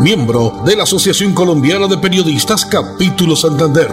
miembro 0.00 0.62
de 0.64 0.74
la 0.76 0.82
Asociación 0.82 1.34
Colombiana 1.34 1.86
de 1.88 1.96
Periodistas 1.96 2.66
Capítulo 2.66 3.34
Santander. 3.34 3.88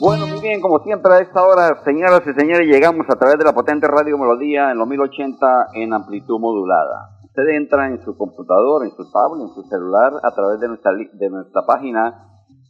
Bueno, 0.00 0.26
muy 0.26 0.40
bien, 0.40 0.60
como 0.60 0.80
siempre 0.80 1.14
a 1.14 1.20
esta 1.20 1.44
hora, 1.44 1.80
señoras 1.84 2.22
y 2.26 2.32
señores, 2.34 2.66
llegamos 2.66 3.06
a 3.08 3.14
través 3.16 3.38
de 3.38 3.44
la 3.44 3.54
potente 3.54 3.86
Radio 3.86 4.18
Melodía 4.18 4.72
en 4.72 4.78
los 4.78 4.88
1080 4.88 5.68
en 5.74 5.92
amplitud 5.92 6.40
modulada. 6.40 7.20
Usted 7.24 7.46
entra 7.54 7.86
en 7.86 8.04
su 8.04 8.16
computador, 8.16 8.84
en 8.84 8.90
su 8.90 9.08
tablet, 9.10 9.48
en 9.48 9.54
su 9.54 9.62
celular, 9.68 10.14
a 10.22 10.34
través 10.34 10.58
de 10.58 10.66
nuestra, 10.68 10.92
de 10.94 11.30
nuestra 11.30 11.64
página 11.64 12.24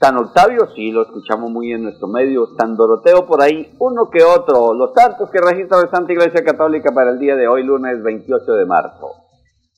San 0.00 0.16
Octavio, 0.16 0.68
sí, 0.74 0.90
lo 0.90 1.02
escuchamos 1.02 1.50
muy 1.50 1.72
en 1.72 1.82
nuestro 1.82 2.08
medio. 2.08 2.46
San 2.58 2.74
Doroteo, 2.74 3.26
por 3.26 3.42
ahí, 3.42 3.74
uno 3.78 4.08
que 4.10 4.24
otro. 4.24 4.72
Los 4.72 4.92
santos 4.94 5.30
que 5.30 5.40
registra 5.40 5.82
la 5.82 5.90
Santa 5.90 6.12
Iglesia 6.12 6.42
Católica 6.42 6.90
para 6.94 7.10
el 7.10 7.18
día 7.18 7.36
de 7.36 7.48
hoy, 7.48 7.64
lunes 7.64 8.02
28 8.02 8.52
de 8.52 8.64
marzo. 8.64 9.08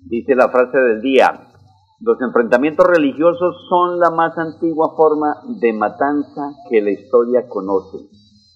Dice 0.09 0.37
la 0.37 0.49
frase 0.49 0.79
del 0.79 1.01
día, 1.01 1.48
los 2.01 2.21
enfrentamientos 2.21 2.87
religiosos 2.87 3.67
son 3.69 3.99
la 3.99 4.11
más 4.11 4.37
antigua 4.39 4.95
forma 4.97 5.35
de 5.61 5.73
matanza 5.73 6.43
que 6.71 6.81
la 6.81 6.91
historia 6.91 7.49
conoce. 7.49 7.99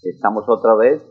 Estamos 0.05 0.45
otra 0.49 0.75
vez 0.77 1.03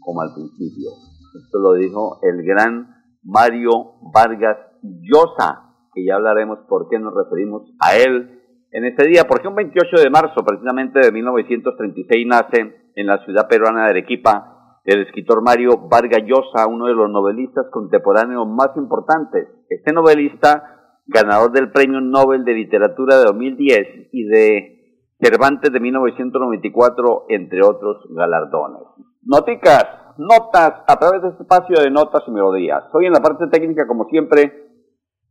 como 0.00 0.22
al 0.22 0.32
principio. 0.34 0.90
Esto 1.36 1.58
lo 1.58 1.74
dijo 1.74 2.18
el 2.22 2.42
gran 2.44 2.94
Mario 3.22 3.94
Vargas 4.12 4.58
Llosa, 4.82 5.74
que 5.92 6.04
ya 6.04 6.16
hablaremos 6.16 6.60
por 6.68 6.88
qué 6.88 6.98
nos 6.98 7.14
referimos 7.14 7.62
a 7.80 7.96
él 7.96 8.40
en 8.72 8.84
este 8.84 9.08
día, 9.08 9.26
porque 9.26 9.48
un 9.48 9.56
28 9.56 10.00
de 10.00 10.10
marzo 10.10 10.44
precisamente 10.44 11.00
de 11.00 11.10
1936 11.10 12.26
nace 12.26 12.92
en 12.94 13.06
la 13.06 13.24
ciudad 13.24 13.48
peruana 13.48 13.84
de 13.84 13.90
Arequipa 13.90 14.60
el 14.84 15.02
escritor 15.02 15.42
Mario 15.42 15.88
Vargas 15.88 16.22
Llosa, 16.24 16.66
uno 16.66 16.86
de 16.86 16.94
los 16.94 17.10
novelistas 17.10 17.66
contemporáneos 17.70 18.48
más 18.48 18.70
importantes. 18.76 19.48
Este 19.68 19.92
novelista, 19.92 20.79
ganador 21.10 21.52
del 21.52 21.70
Premio 21.70 22.00
Nobel 22.00 22.44
de 22.44 22.54
Literatura 22.54 23.18
de 23.18 23.24
2010 23.24 24.08
y 24.12 24.24
de 24.24 24.76
Cervantes 25.20 25.72
de 25.72 25.80
1994, 25.80 27.26
entre 27.28 27.62
otros 27.62 28.06
galardones. 28.10 28.82
Noticas, 29.22 29.84
notas 30.16 30.82
a 30.86 30.96
través 30.96 31.22
de 31.22 31.28
este 31.28 31.42
espacio 31.42 31.76
de 31.82 31.90
notas 31.90 32.22
y 32.26 32.30
melodías. 32.30 32.84
Soy 32.90 33.06
en 33.06 33.12
la 33.12 33.20
parte 33.20 33.46
técnica, 33.48 33.86
como 33.86 34.04
siempre, 34.06 34.70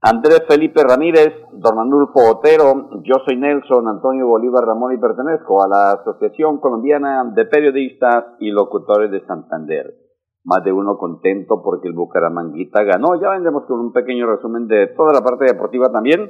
Andrés 0.02 0.44
Felipe 0.48 0.84
Ramírez, 0.84 1.34
Don 1.54 1.80
Anulfo 1.80 2.20
Otero, 2.32 2.90
yo 3.04 3.16
soy 3.26 3.36
Nelson 3.36 3.88
Antonio 3.88 4.28
Bolívar 4.28 4.64
Ramón 4.64 4.94
y 4.94 4.98
pertenezco 4.98 5.64
a 5.64 5.68
la 5.68 5.92
Asociación 5.94 6.60
Colombiana 6.60 7.24
de 7.36 7.46
Periodistas 7.46 8.26
y 8.40 8.52
Locutores 8.52 9.12
de 9.12 9.26
Santander. 9.26 10.09
Más 10.50 10.64
de 10.64 10.74
uno 10.74 10.98
contento 10.98 11.62
porque 11.62 11.88
el 11.88 11.94
Bucaramanguita 11.94 12.82
ganó. 12.82 13.22
Ya 13.22 13.30
vendremos 13.30 13.66
con 13.68 13.80
un 13.82 13.94
pequeño 13.94 14.26
resumen 14.26 14.66
de 14.66 14.88
toda 14.98 15.14
la 15.14 15.22
parte 15.22 15.46
deportiva 15.46 15.92
también. 15.92 16.28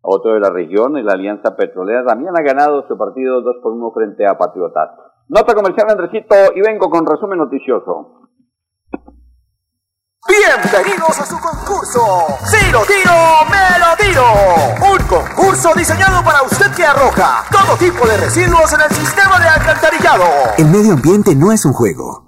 Otro 0.00 0.34
de 0.34 0.38
la 0.38 0.50
región, 0.50 0.92
la 1.04 1.14
Alianza 1.14 1.56
Petrolera, 1.56 2.04
también 2.06 2.30
ha 2.38 2.42
ganado 2.42 2.86
su 2.86 2.96
partido 2.96 3.42
2 3.42 3.56
por 3.60 3.72
1 3.72 3.90
frente 3.90 4.24
a 4.28 4.38
Patriotas. 4.38 4.90
Nota 5.28 5.56
comercial, 5.56 5.90
Andresito, 5.90 6.36
y 6.54 6.60
vengo 6.60 6.88
con 6.88 7.04
resumen 7.04 7.38
noticioso. 7.38 8.28
Bienvenidos 10.28 11.18
a 11.18 11.26
su 11.26 11.36
concurso. 11.40 12.00
Tiro, 12.52 12.82
tiro, 12.86 13.12
me 13.50 13.78
lo 13.80 13.96
tiro. 13.98 14.24
Un 14.92 14.98
concurso 15.08 15.74
diseñado 15.74 16.22
para 16.22 16.42
usted 16.42 16.70
que 16.76 16.84
arroja 16.84 17.44
todo 17.50 17.76
tipo 17.76 18.06
de 18.06 18.18
residuos 18.18 18.72
en 18.72 18.80
el 18.82 18.90
sistema 18.94 19.40
de 19.40 19.48
alcantarillado. 19.48 20.24
El 20.58 20.66
medio 20.66 20.92
ambiente 20.92 21.34
no 21.34 21.50
es 21.50 21.64
un 21.64 21.72
juego. 21.72 22.27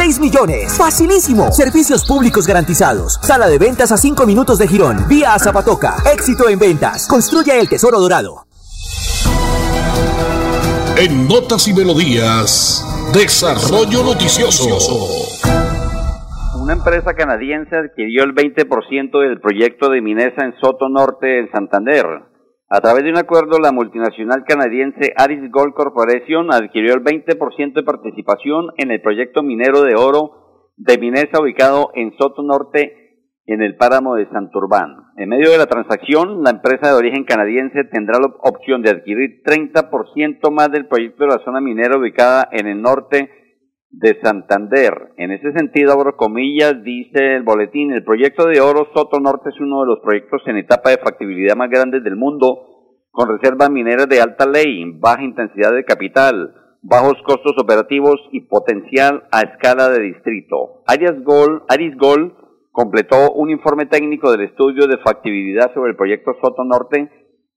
6 0.00 0.18
millones. 0.18 0.78
Facilísimo. 0.78 1.52
Servicios 1.52 2.06
públicos 2.06 2.46
garantizados. 2.46 3.20
Sala 3.20 3.48
de 3.48 3.58
ventas 3.58 3.92
a 3.92 3.98
5 3.98 4.24
minutos 4.24 4.58
de 4.58 4.66
Girón. 4.66 4.96
Vía 5.06 5.34
a 5.34 5.38
Zapatoca. 5.38 5.96
Éxito 6.10 6.48
en 6.48 6.58
ventas. 6.58 7.06
Construye 7.06 7.60
el 7.60 7.68
tesoro 7.68 8.00
dorado. 8.00 8.46
En 10.96 11.28
Notas 11.28 11.68
y 11.68 11.74
Melodías, 11.74 12.82
Desarrollo 13.12 14.02
Noticioso. 14.02 14.64
Una 16.58 16.72
empresa 16.72 17.12
canadiense 17.12 17.76
adquirió 17.76 18.24
el 18.24 18.34
20% 18.34 19.20
del 19.20 19.38
proyecto 19.38 19.90
de 19.90 20.00
Minesa 20.00 20.46
en 20.46 20.54
Soto 20.62 20.88
Norte, 20.88 21.40
en 21.40 21.50
Santander. 21.52 22.06
A 22.72 22.80
través 22.80 23.02
de 23.02 23.10
un 23.10 23.18
acuerdo, 23.18 23.58
la 23.58 23.72
multinacional 23.72 24.44
canadiense 24.46 25.12
Aris 25.16 25.50
Gold 25.50 25.74
Corporation 25.74 26.52
adquirió 26.52 26.94
el 26.94 27.02
20% 27.02 27.72
de 27.72 27.82
participación 27.82 28.68
en 28.76 28.92
el 28.92 29.02
proyecto 29.02 29.42
minero 29.42 29.82
de 29.82 29.96
oro 29.96 30.68
de 30.76 30.96
Minesa 30.96 31.42
ubicado 31.42 31.90
en 31.94 32.16
Soto 32.16 32.44
Norte, 32.44 33.26
en 33.46 33.60
el 33.60 33.76
páramo 33.76 34.14
de 34.14 34.28
Santurbán. 34.30 34.98
En 35.16 35.30
medio 35.30 35.50
de 35.50 35.58
la 35.58 35.66
transacción, 35.66 36.44
la 36.44 36.50
empresa 36.50 36.92
de 36.92 36.96
origen 36.96 37.24
canadiense 37.24 37.82
tendrá 37.90 38.20
la 38.20 38.32
opción 38.44 38.82
de 38.82 38.90
adquirir 38.90 39.42
30% 39.42 40.52
más 40.52 40.70
del 40.70 40.86
proyecto 40.86 41.24
de 41.24 41.30
la 41.30 41.44
zona 41.44 41.60
minera 41.60 41.98
ubicada 41.98 42.48
en 42.52 42.68
el 42.68 42.80
norte 42.80 43.39
de 43.90 44.18
Santander. 44.22 45.12
En 45.16 45.32
ese 45.32 45.52
sentido, 45.52 45.92
abro 45.92 46.16
comillas, 46.16 46.82
dice 46.82 47.36
el 47.36 47.42
boletín, 47.42 47.92
el 47.92 48.04
proyecto 48.04 48.46
de 48.46 48.60
Oro 48.60 48.88
Soto 48.94 49.18
Norte 49.20 49.50
es 49.50 49.60
uno 49.60 49.80
de 49.80 49.86
los 49.86 50.00
proyectos 50.00 50.42
en 50.46 50.56
etapa 50.58 50.90
de 50.90 50.98
factibilidad 50.98 51.56
más 51.56 51.70
grandes 51.70 52.04
del 52.04 52.16
mundo, 52.16 52.66
con 53.10 53.28
reservas 53.28 53.70
mineras 53.70 54.08
de 54.08 54.20
alta 54.20 54.46
ley, 54.46 54.92
baja 54.98 55.22
intensidad 55.22 55.72
de 55.72 55.84
capital, 55.84 56.54
bajos 56.82 57.16
costos 57.26 57.54
operativos 57.58 58.20
y 58.30 58.42
potencial 58.42 59.24
a 59.32 59.42
escala 59.42 59.88
de 59.88 60.00
distrito. 60.00 60.82
Arias 60.86 61.22
Gold, 61.24 61.62
Aris 61.68 61.96
Gold 61.96 62.32
completó 62.70 63.32
un 63.32 63.50
informe 63.50 63.86
técnico 63.86 64.30
del 64.30 64.42
estudio 64.42 64.86
de 64.86 64.98
factibilidad 64.98 65.74
sobre 65.74 65.90
el 65.90 65.96
proyecto 65.96 66.32
Soto 66.40 66.64
Norte 66.64 67.10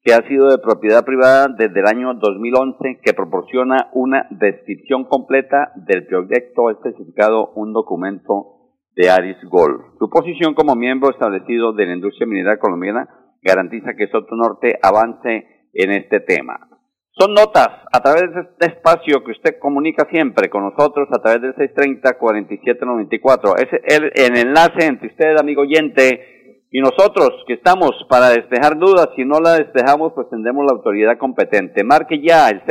que 0.03 0.13
ha 0.13 0.27
sido 0.27 0.49
de 0.49 0.57
propiedad 0.57 1.05
privada 1.05 1.47
desde 1.47 1.79
el 1.79 1.87
año 1.87 2.13
2011, 2.15 2.99
que 3.01 3.13
proporciona 3.13 3.89
una 3.93 4.27
descripción 4.31 5.05
completa 5.05 5.71
del 5.75 6.05
proyecto 6.05 6.69
especificado 6.69 7.53
un 7.55 7.71
documento 7.71 8.53
de 8.95 9.09
Aris 9.09 9.37
Gold. 9.49 9.97
Su 9.99 10.09
posición 10.09 10.55
como 10.55 10.75
miembro 10.75 11.09
establecido 11.09 11.71
de 11.73 11.85
la 11.85 11.93
industria 11.93 12.27
minera 12.27 12.59
colombiana 12.59 13.07
garantiza 13.41 13.93
que 13.97 14.07
Soto 14.07 14.35
Norte 14.35 14.77
avance 14.81 15.69
en 15.73 15.91
este 15.91 16.19
tema. 16.19 16.67
Son 17.15 17.33
notas 17.33 17.69
a 17.91 18.01
través 18.01 18.33
de 18.33 18.41
este 18.41 18.65
espacio 18.75 19.23
que 19.23 19.31
usted 19.31 19.59
comunica 19.59 20.07
siempre 20.09 20.49
con 20.49 20.63
nosotros 20.63 21.07
a 21.11 21.21
través 21.21 21.43
del 21.43 21.53
630-4794. 21.55 23.59
Es 23.59 23.67
el, 23.99 24.11
enlace 24.35 24.87
entre 24.87 25.09
usted, 25.09 25.37
amigo 25.37 25.61
oyente, 25.61 26.32
y 26.75 26.81
nosotros 26.81 27.29
que 27.45 27.53
estamos 27.53 27.91
para 28.09 28.29
despejar 28.29 28.79
dudas, 28.79 29.09
si 29.15 29.23
no 29.23 29.39
la 29.39 29.57
despejamos, 29.57 30.13
pues 30.13 30.27
tendremos 30.31 30.65
la 30.65 30.71
autoridad 30.75 31.19
competente. 31.19 31.83
Marque 31.83 32.19
ya 32.19 32.49
el 32.49 32.63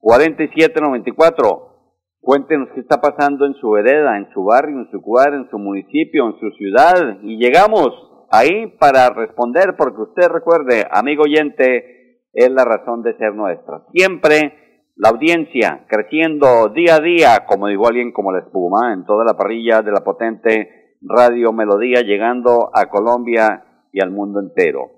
630-4794. 0.00 1.68
Cuéntenos 2.22 2.70
qué 2.74 2.80
está 2.80 2.98
pasando 3.02 3.44
en 3.44 3.52
su 3.56 3.68
vereda, 3.68 4.16
en 4.16 4.32
su 4.32 4.44
barrio, 4.44 4.78
en 4.78 4.90
su 4.90 5.02
cuadra, 5.02 5.36
en 5.36 5.50
su 5.50 5.58
municipio, 5.58 6.24
en 6.24 6.40
su 6.40 6.50
ciudad. 6.56 7.18
Y 7.22 7.36
llegamos 7.36 7.90
ahí 8.30 8.68
para 8.78 9.10
responder, 9.10 9.76
porque 9.76 10.00
usted 10.00 10.28
recuerde, 10.30 10.86
amigo 10.90 11.24
oyente, 11.24 12.22
es 12.32 12.50
la 12.50 12.64
razón 12.64 13.02
de 13.02 13.14
ser 13.18 13.34
nuestra. 13.34 13.82
Siempre 13.92 14.86
la 14.96 15.10
audiencia 15.10 15.84
creciendo 15.86 16.70
día 16.70 16.94
a 16.94 17.00
día, 17.00 17.44
como 17.46 17.66
digo 17.68 17.86
alguien 17.86 18.10
como 18.10 18.32
la 18.32 18.38
espuma, 18.40 18.94
en 18.94 19.04
toda 19.04 19.26
la 19.26 19.34
parrilla 19.36 19.82
de 19.82 19.92
la 19.92 20.00
potente 20.00 20.79
Radio 21.02 21.52
Melodía 21.52 22.02
llegando 22.02 22.70
a 22.74 22.86
Colombia 22.90 23.64
y 23.92 24.02
al 24.02 24.10
mundo 24.10 24.40
entero. 24.40 24.90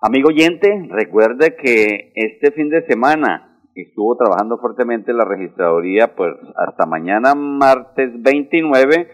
Amigo 0.00 0.30
oyente, 0.30 0.88
recuerde 0.90 1.54
que 1.56 2.12
este 2.14 2.50
fin 2.52 2.68
de 2.70 2.84
semana 2.86 3.60
estuvo 3.74 4.16
trabajando 4.16 4.58
fuertemente 4.58 5.12
la 5.12 5.24
registraduría, 5.24 6.14
pues 6.16 6.32
hasta 6.56 6.86
mañana 6.86 7.34
martes 7.34 8.10
29 8.20 9.08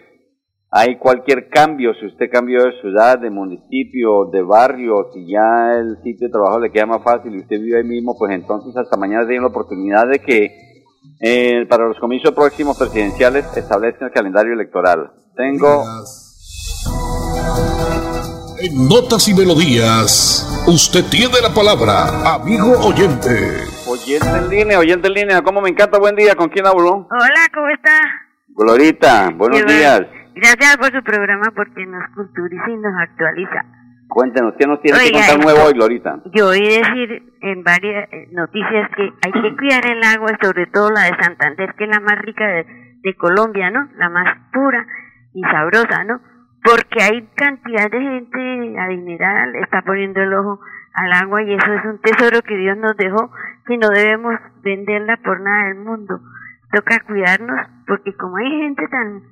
hay 0.70 0.99
cualquier 0.99 1.49
cambio, 1.49 1.94
si 1.94 2.06
usted 2.06 2.31
cambió 2.31 2.62
de 2.62 2.79
ciudad, 2.81 3.19
de 3.19 3.31
municipio, 3.31 4.26
de 4.31 4.43
barrio, 4.43 5.11
si 5.14 5.26
ya 5.26 5.73
el 5.79 5.96
sitio 6.02 6.29
de 6.29 6.32
trabajo 6.32 6.61
le 6.61 6.70
queda 6.70 6.84
más 6.84 7.02
fácil 7.02 7.34
y 7.34 7.41
usted 7.41 7.58
vive 7.58 7.79
ahí 7.79 7.84
mismo, 7.84 8.17
pues 8.19 8.32
entonces 8.32 8.76
hasta 8.76 8.99
mañana 8.99 9.26
tiene 9.26 9.41
la 9.41 9.49
oportunidad 9.49 10.06
de 10.08 10.19
que 10.19 10.84
eh, 11.20 11.67
para 11.69 11.88
los 11.88 11.99
comicios 11.99 12.34
próximos 12.34 12.79
presidenciales 12.79 13.56
establezcan 13.56 14.08
el 14.08 14.14
calendario 14.14 14.52
electoral. 14.52 15.11
Tengo... 15.37 15.84
En 18.60 18.88
Notas 18.88 19.28
y 19.28 19.34
Melodías, 19.34 20.44
usted 20.66 21.05
tiene 21.10 21.40
la 21.40 21.55
palabra, 21.55 22.34
amigo 22.34 22.75
oyente. 22.82 23.31
Oyente 23.87 24.26
en 24.26 24.49
línea, 24.49 24.78
oyente 24.81 25.06
en 25.06 25.14
línea, 25.14 25.43
¿cómo 25.43 25.60
me 25.60 25.70
encanta? 25.70 25.99
Buen 25.99 26.16
día, 26.16 26.34
¿con 26.34 26.49
quién 26.49 26.66
hablo? 26.66 27.06
Hola, 27.08 27.43
¿cómo 27.55 27.69
está? 27.69 27.99
Glorita, 28.49 29.31
buenos 29.37 29.64
días. 29.64 30.02
Gracias 30.34 30.76
por 30.76 30.90
su 30.90 31.02
programa 31.05 31.52
porque 31.55 31.87
nos 31.87 32.02
culturiza 32.14 32.70
y 32.70 32.76
nos 32.76 32.94
actualiza. 33.00 33.64
Cuéntenos, 34.08 34.55
¿qué 34.58 34.66
nos 34.66 34.81
tiene 34.81 34.99
que 34.99 35.12
contar 35.12 35.38
nuevo 35.38 35.62
hoy, 35.64 35.75
Glorita? 35.75 36.19
Yo 36.34 36.49
oí 36.49 36.60
decir 36.60 37.22
en 37.43 37.62
varias 37.62 38.08
eh, 38.10 38.28
noticias 38.32 38.90
que 38.96 39.02
hay 39.02 39.32
que 39.32 39.56
cuidar 39.56 39.87
el 39.87 40.02
agua, 40.02 40.31
sobre 40.43 40.66
todo 40.66 40.90
la 40.90 41.02
de 41.05 41.16
Santander, 41.22 41.75
que 41.76 41.84
es 41.84 41.90
la 41.90 42.00
más 42.00 42.19
rica 42.22 42.44
de, 42.46 42.64
de 43.02 43.16
Colombia, 43.16 43.70
¿no? 43.70 43.88
La 43.96 44.08
más 44.08 44.26
pura 44.52 44.84
y 45.34 45.43
sabrosa, 45.43 46.05
¿no? 46.05 46.20
Porque 46.62 47.02
hay 47.02 47.26
cantidad 47.34 47.90
de 47.90 48.00
gente 48.00 48.78
adinerada, 48.78 49.46
le 49.46 49.60
está 49.60 49.82
poniendo 49.82 50.20
el 50.20 50.34
ojo 50.34 50.60
al 50.94 51.12
agua 51.12 51.43
y 51.43 51.55
eso 51.55 51.72
es 51.72 51.84
un 51.84 52.00
tesoro 52.00 52.43
que 52.43 52.56
Dios 52.56 52.76
nos 52.76 52.96
dejó 52.96 53.31
que 53.66 53.78
no 53.78 53.88
debemos 53.90 54.34
venderla 54.62 55.16
por 55.19 55.40
nada 55.40 55.69
del 55.69 55.78
mundo. 55.78 56.20
Toca 56.72 57.00
cuidarnos 57.00 57.66
porque 57.87 58.14
como 58.14 58.37
hay 58.38 58.50
gente 58.62 58.87
tan 58.88 59.22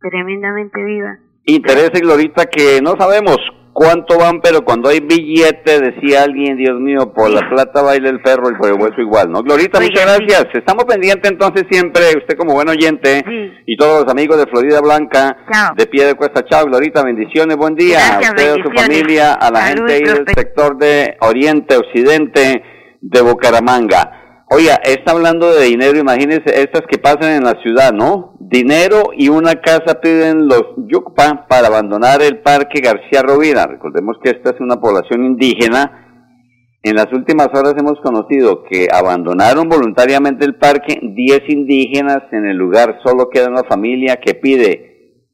tremendamente 0.00 0.84
viva. 0.84 1.18
Interesa, 1.54 1.98
Glorita, 2.00 2.46
que 2.46 2.80
no 2.82 2.94
sabemos 2.98 3.38
cuánto 3.72 4.18
van, 4.18 4.40
pero 4.40 4.62
cuando 4.62 4.88
hay 4.88 5.00
billete, 5.00 5.80
decía 5.80 6.24
alguien, 6.24 6.56
Dios 6.56 6.78
mío, 6.80 7.12
por 7.14 7.30
la 7.30 7.48
plata 7.48 7.82
baila 7.82 8.10
el 8.10 8.20
perro 8.20 8.50
y 8.50 8.54
por 8.54 8.68
el 8.68 8.74
hueso 8.74 9.00
igual, 9.00 9.30
¿no? 9.30 9.42
Glorita, 9.42 9.80
muchas 9.80 10.04
gracias. 10.04 10.48
Estamos 10.54 10.84
pendientes 10.84 11.30
entonces 11.30 11.64
siempre, 11.70 12.02
usted 12.16 12.36
como 12.36 12.54
buen 12.54 12.68
oyente 12.68 13.24
y 13.66 13.76
todos 13.76 14.02
los 14.04 14.12
amigos 14.12 14.36
de 14.38 14.46
Florida 14.46 14.80
Blanca, 14.80 15.36
de 15.76 15.86
pie 15.86 16.06
de 16.06 16.14
cuesta. 16.14 16.44
Chao, 16.44 16.66
Glorita, 16.66 17.02
bendiciones, 17.02 17.56
buen 17.56 17.74
día 17.74 18.16
a 18.16 18.20
usted, 18.20 18.52
a 18.52 18.62
su 18.62 18.70
familia, 18.70 19.34
a 19.34 19.50
la 19.50 19.62
gente 19.62 19.92
ahí 19.94 20.02
del 20.02 20.26
sector 20.34 20.76
de 20.76 21.16
Oriente, 21.20 21.76
Occidente, 21.76 22.62
de 23.00 23.20
Bucaramanga. 23.22 24.19
Oiga, 24.52 24.80
está 24.82 25.12
hablando 25.12 25.54
de 25.54 25.66
dinero, 25.66 25.96
imagínense 25.96 26.60
estas 26.60 26.82
que 26.90 26.98
pasan 26.98 27.36
en 27.36 27.44
la 27.44 27.62
ciudad, 27.62 27.92
¿no? 27.92 28.34
Dinero 28.40 29.10
y 29.16 29.28
una 29.28 29.60
casa 29.60 30.00
piden 30.00 30.48
los 30.48 30.74
Yucpa 30.88 31.46
para 31.48 31.68
abandonar 31.68 32.20
el 32.20 32.40
Parque 32.40 32.80
García 32.80 33.22
Rovira. 33.22 33.68
Recordemos 33.68 34.16
que 34.20 34.30
esta 34.30 34.50
es 34.50 34.60
una 34.60 34.80
población 34.80 35.24
indígena. 35.24 36.74
En 36.82 36.96
las 36.96 37.12
últimas 37.12 37.46
horas 37.54 37.74
hemos 37.78 38.00
conocido 38.00 38.64
que 38.64 38.88
abandonaron 38.92 39.68
voluntariamente 39.68 40.44
el 40.44 40.56
parque 40.56 40.98
10 41.00 41.42
indígenas. 41.46 42.24
En 42.32 42.44
el 42.44 42.56
lugar 42.56 42.98
solo 43.04 43.30
queda 43.30 43.50
una 43.50 43.62
familia 43.62 44.16
que 44.16 44.34
pide 44.34 44.89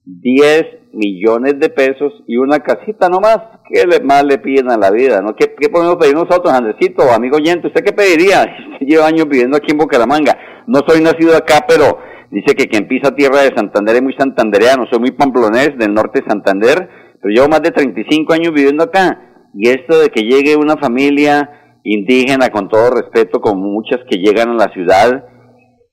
10 0.06 0.92
millones 0.92 1.58
de 1.58 1.68
pesos 1.68 2.12
y 2.28 2.36
una 2.36 2.60
casita 2.60 3.08
nomás. 3.08 3.38
¿Qué 3.68 3.84
más 4.04 4.24
le 4.24 4.38
piden 4.38 4.70
a 4.70 4.76
la 4.76 4.90
vida? 4.92 5.20
¿no? 5.20 5.34
¿Qué, 5.34 5.48
podemos 5.68 5.96
pedir 5.96 6.14
nosotros, 6.14 6.52
Andresito, 6.52 7.12
amigo 7.12 7.36
oyente? 7.36 7.66
¿Usted 7.66 7.84
qué 7.84 7.92
pediría? 7.92 8.46
Usted 8.72 8.86
lleva 8.86 9.06
años 9.06 9.28
viviendo 9.28 9.56
aquí 9.56 9.72
en 9.72 9.78
Bucaramanga. 9.78 10.38
No 10.68 10.80
soy 10.86 11.02
nacido 11.02 11.36
acá, 11.36 11.64
pero 11.66 11.98
dice 12.30 12.54
que 12.54 12.68
quien 12.68 12.86
pisa 12.86 13.14
tierra 13.16 13.42
de 13.42 13.54
Santander 13.56 13.96
es 13.96 14.02
muy 14.02 14.14
santandereano. 14.16 14.86
Soy 14.90 15.00
muy 15.00 15.10
pamplonés 15.10 15.76
del 15.76 15.92
norte 15.92 16.20
de 16.20 16.28
Santander, 16.28 16.88
pero 17.20 17.34
llevo 17.34 17.48
más 17.48 17.62
de 17.62 17.72
35 17.72 18.32
años 18.32 18.52
viviendo 18.54 18.84
acá. 18.84 19.20
Y 19.54 19.68
esto 19.68 19.98
de 19.98 20.10
que 20.10 20.22
llegue 20.22 20.54
una 20.54 20.76
familia 20.76 21.50
indígena, 21.82 22.50
con 22.50 22.68
todo 22.68 22.90
respeto, 22.90 23.40
como 23.40 23.60
muchas 23.60 24.00
que 24.08 24.18
llegan 24.18 24.50
a 24.50 24.54
la 24.54 24.72
ciudad, 24.72 25.24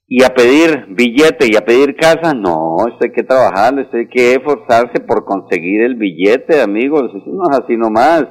y 0.08 0.24
a 0.24 0.30
pedir 0.30 0.86
billete 0.90 1.48
y 1.50 1.56
a 1.56 1.66
pedir 1.66 1.96
casa, 1.96 2.34
no, 2.34 2.76
esto 2.88 3.06
hay 3.06 3.12
que 3.12 3.24
trabajar, 3.24 3.78
esto 3.80 3.98
hay 3.98 4.08
que 4.08 4.34
esforzarse 4.34 5.00
por 5.08 5.26
conseguir 5.26 5.82
el 5.82 5.96
billete, 5.96 6.62
amigos, 6.62 7.04
eso 7.16 7.30
no 7.32 7.44
es 7.50 7.60
así 7.60 7.78
nomás. 7.78 8.26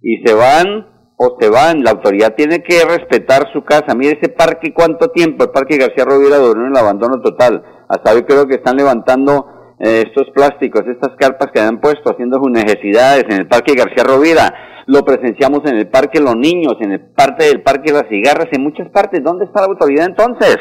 Y 0.00 0.22
se 0.24 0.32
van 0.32 0.86
o 1.16 1.36
se 1.40 1.50
van, 1.50 1.82
la 1.82 1.90
autoridad 1.90 2.34
tiene 2.36 2.62
que 2.62 2.84
respetar 2.84 3.52
su 3.52 3.64
casa. 3.64 3.96
Mire 3.96 4.18
ese 4.20 4.30
parque, 4.30 4.72
¿cuánto 4.72 5.08
tiempo? 5.08 5.44
El 5.44 5.50
parque 5.50 5.76
García 5.76 6.04
Rovira 6.04 6.36
duró 6.36 6.60
en 6.60 6.68
el 6.68 6.76
abandono 6.76 7.20
total. 7.20 7.64
Hasta 7.88 8.12
hoy 8.14 8.22
creo 8.22 8.46
que 8.46 8.54
están 8.54 8.76
levantando 8.76 9.74
eh, 9.80 10.04
estos 10.06 10.30
plásticos, 10.32 10.82
estas 10.86 11.16
carpas 11.18 11.48
que 11.52 11.60
han 11.60 11.80
puesto 11.80 12.12
haciendo 12.12 12.38
sus 12.38 12.52
necesidades 12.52 13.24
en 13.28 13.40
el 13.40 13.48
parque 13.48 13.74
García 13.74 14.04
Rovira. 14.04 14.54
Lo 14.86 15.02
presenciamos 15.04 15.60
en 15.66 15.76
el 15.76 15.88
parque 15.88 16.20
Los 16.20 16.36
Niños, 16.36 16.76
en 16.80 16.92
el 16.92 17.10
parte 17.10 17.46
del 17.46 17.62
parque 17.62 17.92
Las 17.92 18.08
Cigarras, 18.08 18.46
en 18.52 18.62
muchas 18.62 18.88
partes. 18.90 19.22
¿Dónde 19.22 19.46
está 19.46 19.60
la 19.60 19.66
autoridad 19.66 20.06
entonces? 20.06 20.56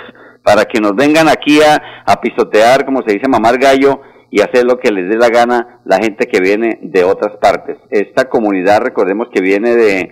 Para 0.48 0.64
que 0.64 0.80
nos 0.80 0.96
vengan 0.96 1.28
aquí 1.28 1.60
a, 1.62 2.22
pisotear, 2.22 2.86
como 2.86 3.02
se 3.06 3.12
dice, 3.12 3.28
mamar 3.28 3.58
gallo 3.58 4.00
y 4.32 4.40
hacer 4.40 4.64
lo 4.64 4.80
que 4.80 4.94
les 4.94 5.10
dé 5.10 5.18
la 5.18 5.28
gana 5.28 5.82
la 5.84 5.98
gente 5.98 6.26
que 6.26 6.40
viene 6.40 6.80
de 6.84 7.04
otras 7.04 7.36
partes. 7.42 7.78
Esta 7.90 8.30
comunidad, 8.30 8.80
recordemos 8.80 9.28
que 9.34 9.42
viene 9.42 9.76
de, 9.76 10.10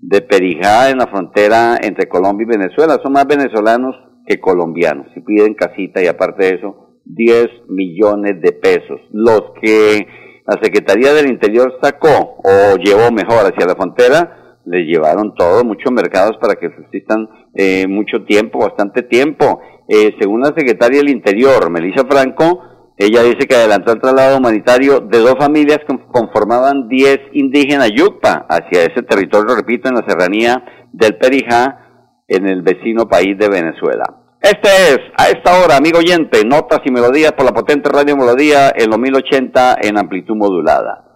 de 0.00 0.22
Perijá, 0.22 0.88
en 0.88 0.96
la 0.96 1.06
frontera 1.06 1.76
entre 1.82 2.08
Colombia 2.08 2.46
y 2.46 2.56
Venezuela. 2.56 2.98
Son 3.02 3.12
más 3.12 3.26
venezolanos 3.26 3.94
que 4.26 4.40
colombianos. 4.40 5.08
Y 5.16 5.20
piden 5.20 5.52
casita 5.52 6.02
y 6.02 6.06
aparte 6.06 6.46
de 6.46 6.54
eso, 6.54 6.96
10 7.04 7.46
millones 7.68 8.40
de 8.40 8.52
pesos. 8.52 9.02
Los 9.12 9.52
que 9.60 10.06
la 10.46 10.58
Secretaría 10.62 11.12
del 11.12 11.28
Interior 11.28 11.78
sacó 11.82 12.38
o 12.42 12.76
llevó 12.78 13.12
mejor 13.12 13.52
hacia 13.52 13.66
la 13.66 13.76
frontera, 13.76 14.43
les 14.66 14.86
llevaron 14.86 15.34
todo, 15.34 15.64
muchos 15.64 15.92
mercados 15.92 16.36
para 16.40 16.54
que 16.54 16.70
subsistan 16.74 17.28
eh, 17.54 17.86
mucho 17.86 18.24
tiempo, 18.24 18.58
bastante 18.58 19.02
tiempo. 19.02 19.60
Eh, 19.88 20.14
según 20.18 20.40
la 20.40 20.52
secretaria 20.56 20.98
del 20.98 21.10
Interior, 21.10 21.70
Melissa 21.70 22.04
Franco, 22.08 22.62
ella 22.96 23.22
dice 23.22 23.46
que 23.48 23.56
adelantó 23.56 23.92
el 23.92 24.00
traslado 24.00 24.38
humanitario 24.38 25.00
de 25.00 25.18
dos 25.18 25.34
familias 25.38 25.78
que 25.86 25.98
conformaban 26.12 26.88
10 26.88 27.20
indígenas 27.32 27.90
yucpa 27.92 28.46
hacia 28.48 28.84
ese 28.84 29.02
territorio, 29.02 29.56
repito, 29.56 29.88
en 29.88 29.96
la 29.96 30.04
serranía 30.06 30.64
del 30.92 31.16
Perijá, 31.16 31.80
en 32.28 32.46
el 32.46 32.62
vecino 32.62 33.08
país 33.08 33.36
de 33.36 33.48
Venezuela. 33.48 34.04
Este 34.40 34.68
es, 34.68 34.98
a 35.16 35.28
esta 35.28 35.58
hora, 35.58 35.76
amigo 35.76 35.98
oyente, 35.98 36.44
notas 36.44 36.80
y 36.84 36.90
melodías 36.90 37.32
por 37.32 37.46
la 37.46 37.52
potente 37.52 37.88
radio 37.88 38.16
Melodía 38.16 38.72
en 38.76 38.90
los 38.90 38.98
1080 38.98 39.78
en 39.82 39.98
amplitud 39.98 40.36
modulada. 40.36 41.13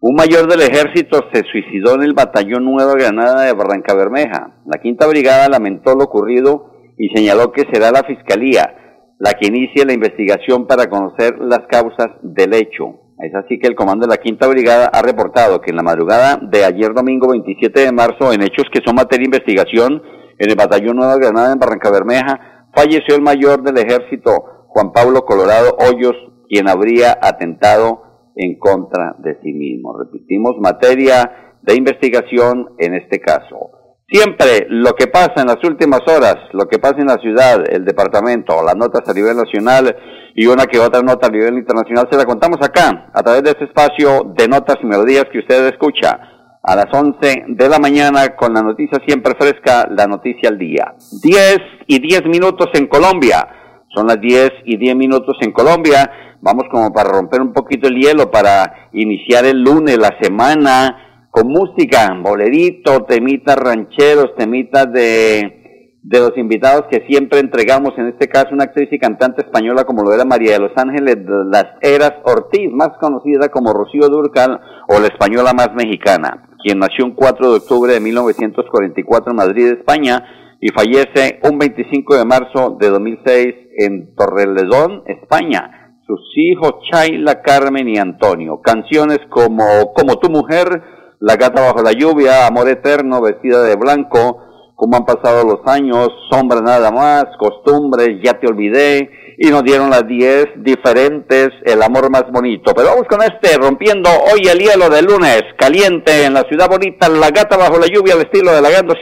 Un 0.00 0.14
mayor 0.14 0.46
del 0.48 0.60
ejército 0.60 1.28
se 1.32 1.42
suicidó 1.50 1.96
en 1.96 2.04
el 2.04 2.14
batallón 2.14 2.64
Nueva 2.64 2.92
Granada 2.94 3.42
de 3.42 3.52
Barranca 3.52 3.96
Bermeja. 3.96 4.60
La 4.64 4.78
quinta 4.80 5.08
brigada 5.08 5.48
lamentó 5.48 5.96
lo 5.96 6.04
ocurrido 6.04 6.70
y 6.96 7.08
señaló 7.08 7.50
que 7.50 7.66
será 7.72 7.90
la 7.90 8.04
Fiscalía 8.04 8.78
la 9.18 9.32
que 9.32 9.48
inicie 9.48 9.84
la 9.84 9.92
investigación 9.92 10.68
para 10.68 10.88
conocer 10.88 11.38
las 11.40 11.66
causas 11.68 12.10
del 12.22 12.54
hecho. 12.54 13.00
Es 13.18 13.34
así 13.34 13.58
que 13.58 13.66
el 13.66 13.74
comando 13.74 14.06
de 14.06 14.14
la 14.14 14.22
Quinta 14.22 14.46
Brigada 14.46 14.86
ha 14.86 15.02
reportado 15.02 15.60
que 15.60 15.70
en 15.70 15.76
la 15.76 15.82
madrugada 15.82 16.38
de 16.40 16.64
ayer 16.64 16.94
domingo 16.94 17.30
27 17.30 17.80
de 17.80 17.90
marzo, 17.90 18.32
en 18.32 18.42
hechos 18.42 18.66
que 18.72 18.80
son 18.86 18.94
materia 18.94 19.28
de 19.28 19.36
investigación, 19.36 20.00
en 20.38 20.50
el 20.50 20.54
batallón 20.54 20.98
Nueva 20.98 21.16
Granada 21.16 21.52
en 21.52 21.58
Barranca 21.58 21.90
Bermeja, 21.90 22.68
falleció 22.72 23.16
el 23.16 23.22
mayor 23.22 23.64
del 23.64 23.78
ejército, 23.78 24.68
Juan 24.68 24.92
Pablo 24.92 25.22
Colorado 25.22 25.76
Hoyos, 25.80 26.14
quien 26.48 26.68
habría 26.68 27.18
atentado 27.20 28.07
en 28.38 28.58
contra 28.58 29.16
de 29.18 29.36
sí 29.42 29.52
mismo. 29.52 29.98
Repetimos, 29.98 30.56
materia 30.60 31.58
de 31.60 31.74
investigación 31.74 32.70
en 32.78 32.94
este 32.94 33.20
caso. 33.20 33.72
Siempre 34.10 34.66
lo 34.70 34.92
que 34.92 35.08
pasa 35.08 35.34
en 35.36 35.48
las 35.48 35.62
últimas 35.64 36.00
horas, 36.06 36.36
lo 36.52 36.66
que 36.66 36.78
pasa 36.78 36.96
en 36.98 37.08
la 37.08 37.18
ciudad, 37.18 37.62
el 37.68 37.84
departamento, 37.84 38.62
las 38.64 38.76
notas 38.76 39.06
a 39.06 39.12
nivel 39.12 39.36
nacional 39.36 39.94
y 40.34 40.46
una 40.46 40.64
que 40.64 40.78
otra 40.78 41.02
nota 41.02 41.26
a 41.26 41.30
nivel 41.30 41.58
internacional, 41.58 42.08
se 42.10 42.16
la 42.16 42.24
contamos 42.24 42.58
acá, 42.62 43.10
a 43.12 43.22
través 43.22 43.42
de 43.42 43.50
este 43.50 43.64
espacio 43.64 44.32
de 44.34 44.48
notas 44.48 44.76
y 44.82 44.86
melodías 44.86 45.26
que 45.30 45.40
usted 45.40 45.66
escucha 45.66 46.18
a 46.62 46.76
las 46.76 46.86
11 46.92 47.44
de 47.48 47.68
la 47.68 47.78
mañana 47.78 48.36
con 48.36 48.54
la 48.54 48.62
noticia 48.62 48.98
siempre 49.06 49.34
fresca, 49.38 49.88
la 49.90 50.06
noticia 50.06 50.48
al 50.48 50.58
día. 50.58 50.94
10 51.22 51.58
y 51.86 51.98
10 51.98 52.26
minutos 52.26 52.68
en 52.74 52.86
Colombia. 52.86 53.46
Son 53.94 54.06
las 54.06 54.20
10 54.20 54.50
y 54.64 54.76
10 54.76 54.96
minutos 54.96 55.36
en 55.40 55.52
Colombia. 55.52 56.27
Vamos 56.40 56.64
como 56.70 56.92
para 56.92 57.10
romper 57.10 57.40
un 57.40 57.52
poquito 57.52 57.88
el 57.88 57.96
hielo, 57.96 58.30
para 58.30 58.88
iniciar 58.92 59.44
el 59.44 59.62
lunes, 59.62 59.98
la 59.98 60.16
semana, 60.20 61.28
con 61.30 61.48
música, 61.48 62.16
bolerito, 62.22 63.04
temitas 63.04 63.56
rancheros, 63.56 64.34
temitas 64.36 64.92
de, 64.92 65.58
de 66.02 66.20
los 66.20 66.36
invitados 66.36 66.84
que 66.90 67.04
siempre 67.08 67.40
entregamos, 67.40 67.92
en 67.98 68.06
este 68.06 68.28
caso 68.28 68.48
una 68.52 68.64
actriz 68.64 68.88
y 68.90 68.98
cantante 68.98 69.42
española 69.42 69.84
como 69.84 70.02
lo 70.02 70.12
era 70.12 70.24
María 70.24 70.52
de 70.52 70.60
los 70.60 70.72
Ángeles 70.76 71.16
Las 71.50 71.66
Eras 71.82 72.14
Ortiz, 72.24 72.70
más 72.72 72.90
conocida 73.00 73.48
como 73.48 73.72
Rocío 73.72 74.08
Durcal 74.08 74.60
o 74.88 75.00
la 75.00 75.08
española 75.08 75.52
más 75.52 75.74
mexicana, 75.74 76.48
quien 76.62 76.78
nació 76.78 77.04
un 77.04 77.14
4 77.14 77.50
de 77.50 77.56
octubre 77.58 77.92
de 77.92 78.00
1944 78.00 79.30
en 79.30 79.36
Madrid, 79.36 79.66
España, 79.66 80.24
y 80.60 80.70
fallece 80.70 81.40
un 81.42 81.58
25 81.58 82.16
de 82.16 82.24
marzo 82.24 82.76
de 82.80 82.90
2006 82.90 83.54
en 83.78 84.14
Torreledón, 84.14 85.02
España. 85.06 85.87
Sus 86.08 86.22
hijos 86.36 86.72
Chayla, 86.90 87.42
Carmen 87.42 87.86
y 87.86 87.98
Antonio. 87.98 88.62
Canciones 88.64 89.18
como 89.28 89.92
Como 89.92 90.18
tu 90.18 90.30
mujer, 90.30 90.82
la 91.20 91.36
gata 91.36 91.60
bajo 91.60 91.82
la 91.82 91.92
lluvia, 91.92 92.46
Amor 92.46 92.66
eterno, 92.70 93.20
vestida 93.20 93.62
de 93.62 93.76
blanco, 93.76 94.72
como 94.74 94.96
han 94.96 95.04
pasado 95.04 95.44
los 95.44 95.60
años, 95.66 96.08
sombra 96.30 96.62
nada 96.62 96.90
más, 96.90 97.26
costumbres, 97.38 98.20
ya 98.24 98.40
te 98.40 98.46
olvidé, 98.46 99.10
y 99.36 99.48
nos 99.48 99.64
dieron 99.64 99.90
las 99.90 100.06
10 100.08 100.64
diferentes, 100.64 101.50
el 101.66 101.82
amor 101.82 102.10
más 102.10 102.24
bonito. 102.32 102.72
Pero 102.74 102.88
vamos 102.88 103.06
con 103.06 103.20
este, 103.20 103.58
rompiendo 103.58 104.08
hoy 104.08 104.48
el 104.48 104.60
hielo 104.60 104.88
de 104.88 105.02
lunes, 105.02 105.42
caliente 105.58 106.24
en 106.24 106.32
la 106.32 106.44
ciudad 106.44 106.70
bonita, 106.70 107.10
la 107.10 107.30
gata 107.30 107.58
bajo 107.58 107.78
la 107.78 107.86
lluvia, 107.86 108.14
al 108.14 108.22
estilo 108.22 108.50
de 108.52 108.62
la 108.62 108.70
gata 108.70 108.94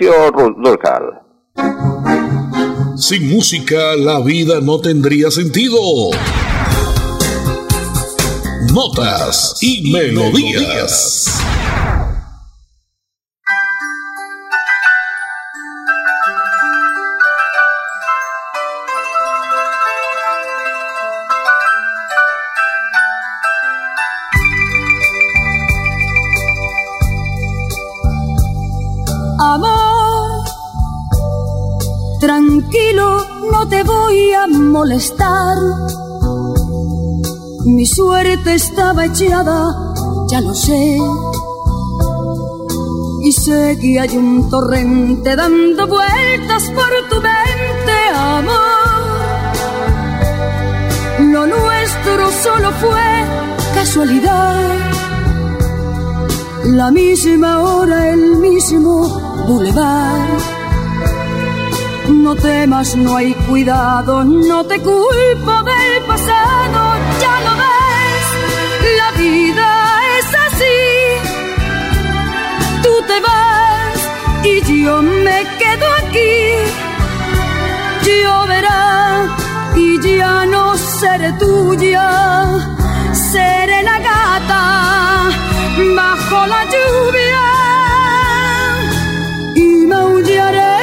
Durcal. 0.56 1.02
Sin 2.96 3.30
música 3.30 3.94
la 3.96 4.20
vida 4.20 4.60
no 4.60 4.80
tendría 4.80 5.30
sentido. 5.30 5.78
Notas 8.72 9.56
y 9.60 9.90
melodías. 9.90 11.42
no 33.50 33.68
te 33.68 33.82
voy 33.82 34.32
a 34.32 34.46
molestar. 34.46 35.56
Mi 37.66 37.84
suerte 37.84 38.54
estaba 38.54 39.06
echada, 39.06 39.64
ya 40.28 40.40
lo 40.40 40.54
sé. 40.54 40.98
Y 43.82 43.98
hay 43.98 44.16
un 44.16 44.48
torrente 44.48 45.34
dando 45.34 45.86
vueltas 45.86 46.62
por 46.70 47.08
tu 47.10 47.16
mente, 47.16 47.92
amor. 48.14 48.54
Lo 51.32 51.46
nuestro 51.46 52.30
solo 52.42 52.70
fue 52.80 53.24
casualidad. 53.74 54.78
La 56.64 56.90
misma 56.90 57.60
hora, 57.60 58.10
el 58.10 58.36
mismo 58.36 59.08
boulevard 59.46 60.56
no 62.08 62.34
temas, 62.34 62.96
no 62.96 63.16
hay 63.16 63.34
cuidado, 63.34 64.24
no 64.24 64.64
te 64.64 64.80
culpo 64.80 65.62
del 65.62 66.04
pasado, 66.06 66.85
no 81.06 81.12
seré 81.12 81.32
tuya, 81.38 82.08
seré 83.32 83.82
la 83.82 83.98
gata 83.98 84.62
bajo 85.94 86.46
la 86.46 86.64
lluvia 86.72 87.46
y 89.54 89.86
maullaré 89.86 90.74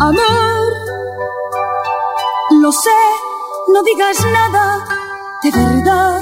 Amor, 0.00 0.72
lo 2.60 2.70
sé, 2.72 3.00
no 3.72 3.82
digas 3.82 4.18
nada 4.36 4.84
de 5.42 5.50
verdad. 5.50 6.13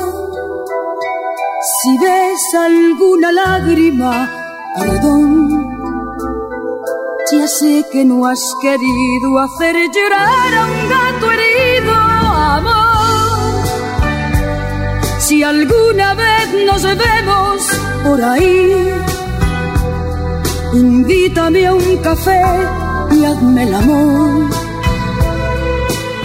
Si 1.83 1.99
ves 1.99 2.55
alguna 2.55 3.33
lágrima, 3.33 4.31
perdón. 4.79 5.51
Ya 7.33 7.49
sé 7.49 7.85
que 7.91 8.05
no 8.05 8.25
has 8.25 8.41
querido 8.61 9.39
hacer 9.41 9.75
llorar 9.93 10.55
a 10.61 10.67
un 10.67 10.89
gato 10.95 11.33
herido, 11.33 11.93
amor. 12.61 13.65
Si 15.19 15.43
alguna 15.43 16.15
vez 16.15 16.49
nos 16.67 16.83
vemos 16.83 17.67
por 18.05 18.23
ahí, 18.23 18.95
invítame 20.75 21.67
a 21.67 21.75
un 21.75 21.97
café 21.97 22.43
y 23.11 23.25
hazme 23.25 23.63
el 23.65 23.75
amor. 23.75 24.51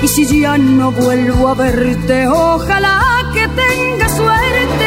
Y 0.03 0.07
si 0.07 0.39
ya 0.39 0.55
no 0.59 0.91
vuelvo 0.91 1.47
a 1.47 1.55
verte, 1.55 2.27
ojalá 2.27 3.01
que 3.33 3.47
tenga 3.47 4.07
suerte, 4.09 4.86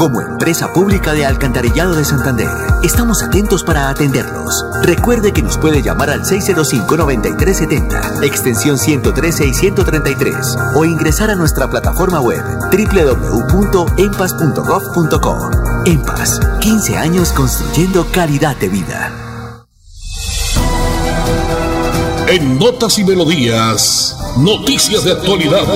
Como 0.00 0.20
empresa 0.22 0.72
pública 0.72 1.12
de 1.12 1.26
Alcantarillado 1.26 1.94
de 1.94 2.06
Santander, 2.06 2.48
estamos 2.82 3.22
atentos 3.22 3.62
para 3.62 3.90
atenderlos. 3.90 4.64
Recuerde 4.80 5.34
que 5.34 5.42
nos 5.42 5.58
puede 5.58 5.82
llamar 5.82 6.08
al 6.08 6.22
605-9370, 6.22 8.24
extensión 8.24 8.78
113 8.78 9.48
y 9.48 9.52
133, 9.52 10.56
o 10.74 10.86
ingresar 10.86 11.28
a 11.28 11.34
nuestra 11.34 11.68
plataforma 11.68 12.18
web 12.18 12.42
www.empas.gov.co. 12.72 15.50
Empas, 15.84 16.40
15 16.60 16.96
años 16.96 17.32
construyendo 17.32 18.06
calidad 18.10 18.56
de 18.56 18.70
vida. 18.70 19.12
En 22.26 22.58
Notas 22.58 22.98
y 22.98 23.04
Melodías, 23.04 24.16
noticias 24.38 25.04
de 25.04 25.12
actualidad. 25.12 25.66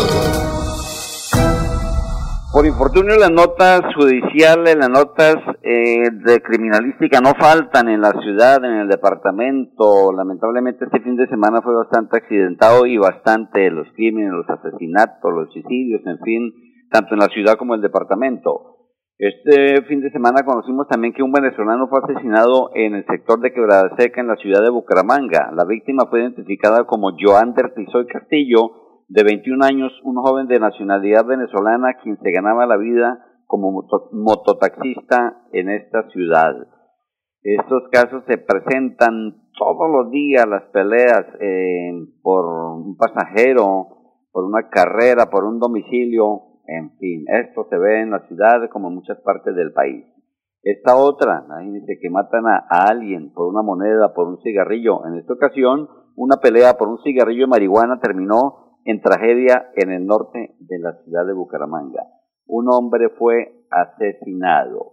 Por 2.55 2.67
infortunio, 2.67 3.17
las 3.17 3.33
notas 3.33 3.83
judiciales, 3.97 4.77
las 4.77 4.89
notas 4.89 5.35
eh, 5.61 6.09
de 6.09 6.41
criminalística 6.41 7.19
no 7.21 7.35
faltan 7.35 7.89
en 7.89 8.01
la 8.01 8.13
ciudad, 8.23 8.65
en 8.65 8.79
el 8.79 8.89
departamento. 8.89 10.13
Lamentablemente 10.13 10.85
este 10.85 11.01
fin 11.01 11.17
de 11.17 11.27
semana 11.27 11.63
fue 11.63 11.75
bastante 11.75 12.17
accidentado 12.17 12.87
y 12.87 12.97
bastante 12.97 13.69
los 13.73 13.89
crímenes, 13.97 14.31
los 14.31 14.49
asesinatos, 14.49 15.33
los 15.35 15.53
suicidios, 15.53 16.07
en 16.07 16.21
fin, 16.21 16.53
tanto 16.93 17.15
en 17.15 17.27
la 17.27 17.27
ciudad 17.27 17.57
como 17.57 17.75
en 17.75 17.79
el 17.79 17.89
departamento. 17.91 18.77
Este 19.19 19.83
fin 19.89 20.01
de 20.01 20.13
semana 20.13 20.45
conocimos 20.45 20.87
también 20.87 21.13
que 21.13 21.25
un 21.25 21.33
venezolano 21.33 21.89
fue 21.89 22.03
asesinado 22.05 22.71
en 22.77 22.95
el 22.95 23.05
sector 23.07 23.41
de 23.41 23.53
Quebrada 23.53 23.97
Seca 23.99 24.21
en 24.21 24.29
la 24.29 24.37
ciudad 24.37 24.63
de 24.63 24.71
Bucaramanga. 24.71 25.51
La 25.57 25.65
víctima 25.65 26.07
fue 26.09 26.21
identificada 26.21 26.85
como 26.85 27.17
Joander 27.19 27.75
Tizoy 27.75 28.07
Castillo, 28.07 28.84
de 29.09 29.23
21 29.23 29.65
años, 29.65 29.93
un 30.05 30.17
joven 30.17 30.47
de 30.47 30.59
nacionalidad 30.59 31.25
venezolana 31.27 31.95
quien 32.03 32.19
se 32.21 32.31
ganaba 32.31 32.67
la 32.67 32.77
vida 32.77 33.25
como 33.47 33.87
mototaxista 34.13 35.47
en 35.53 35.71
esta 35.71 36.09
ciudad. 36.11 36.55
Estos 37.43 37.85
casos 37.91 38.25
se 38.27 38.39
presentan 38.39 39.51
todos 39.57 39.91
los 39.91 40.11
días, 40.11 40.47
las 40.49 40.65
peleas 40.73 41.27
eh, 41.41 41.93
por 42.23 42.47
un 42.47 42.97
pasajero, 42.97 43.89
por 44.33 44.45
una 44.45 44.69
carrera, 44.69 45.27
por 45.31 45.45
un 45.45 45.59
domicilio, 45.59 46.55
en 46.67 46.97
fin, 46.97 47.25
esto 47.29 47.67
se 47.69 47.77
ve 47.77 48.01
en 48.01 48.11
la 48.11 48.27
ciudad 48.27 48.69
como 48.71 48.89
en 48.89 48.95
muchas 48.95 49.21
partes 49.21 49.55
del 49.55 49.73
país. 49.73 50.07
Esta 50.63 50.97
otra, 50.97 51.45
imagínense 51.45 51.99
que 52.01 52.09
matan 52.09 52.47
a, 52.47 52.67
alguien 52.89 53.33
por 53.35 53.49
una 53.49 53.63
moneda, 53.63 54.15
por 54.15 54.29
un 54.29 54.41
cigarrillo. 54.43 55.07
En 55.07 55.19
esta 55.19 55.35
ocasión, 55.35 55.89
una 56.17 56.37
pelea 56.39 56.79
por 56.79 56.89
un 56.89 57.03
cigarrillo 57.03 57.43
de 57.43 57.51
marihuana 57.51 58.01
terminó 58.01 58.64
en 58.85 59.01
tragedia 59.01 59.71
en 59.77 59.91
el 59.91 60.07
norte 60.07 60.57
de 60.59 60.79
la 60.79 60.93
ciudad 61.03 61.27
de 61.27 61.33
Bucaramanga. 61.33 62.03
Un 62.47 62.69
hombre 62.71 63.09
fue 63.19 63.67
asesinado. 63.71 64.93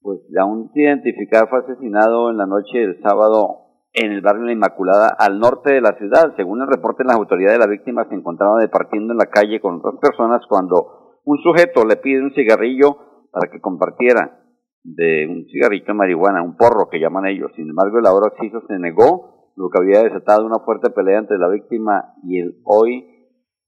Pues 0.00 0.20
aún 0.40 0.70
sin 0.72 0.82
identificar 0.84 1.48
fue 1.48 1.60
asesinado 1.60 2.30
en 2.30 2.36
la 2.36 2.46
noche 2.46 2.78
del 2.78 3.02
sábado 3.02 3.66
en 3.92 4.12
el 4.12 4.20
barrio 4.20 4.44
La 4.44 4.52
Inmaculada, 4.52 5.08
al 5.18 5.40
norte 5.40 5.72
de 5.72 5.80
la 5.80 5.96
ciudad. 5.96 6.34
Según 6.36 6.60
el 6.60 6.68
reporte, 6.68 7.02
las 7.02 7.16
autoridades 7.16 7.58
de 7.58 7.64
la 7.64 7.70
víctima 7.70 8.06
se 8.08 8.14
encontraban 8.14 8.60
departiendo 8.60 9.12
en 9.12 9.18
la 9.18 9.26
calle 9.26 9.58
con 9.60 9.76
otras 9.76 9.94
personas 10.00 10.42
cuando 10.48 11.20
un 11.24 11.38
sujeto 11.38 11.84
le 11.84 11.96
pide 11.96 12.22
un 12.22 12.32
cigarrillo 12.34 12.96
para 13.32 13.50
que 13.50 13.60
compartiera 13.60 14.38
de 14.84 15.26
un 15.26 15.46
cigarrillo 15.46 15.86
de 15.86 15.94
marihuana, 15.94 16.42
un 16.42 16.56
porro 16.56 16.88
que 16.90 17.00
llaman 17.00 17.26
ellos. 17.26 17.50
Sin 17.56 17.70
embargo, 17.70 17.98
el 17.98 18.06
ahora 18.06 18.32
se 18.38 18.78
negó, 18.78 19.52
lo 19.56 19.70
que 19.70 19.78
había 19.78 20.02
desatado 20.02 20.44
una 20.44 20.60
fuerte 20.60 20.90
pelea 20.90 21.18
entre 21.18 21.38
la 21.38 21.48
víctima 21.48 22.14
y 22.22 22.38
el 22.38 22.60
hoy 22.64 23.15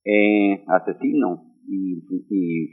eh, 0.04 0.64
asesino. 0.68 1.44
Y, 1.70 2.00